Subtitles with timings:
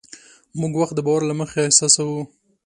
[0.59, 2.21] موږ وخت د باور له مخې احساسوو.